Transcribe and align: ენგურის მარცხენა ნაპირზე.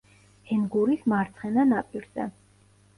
ენგურის 0.55 1.05
მარცხენა 1.15 1.69
ნაპირზე. 1.71 2.31